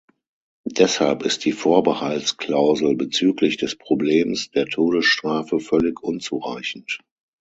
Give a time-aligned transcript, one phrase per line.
[0.65, 6.97] Deshalb ist die Vorbehaltsklausel bezüglich des Problems der Todesstrafe völlig unzureichend.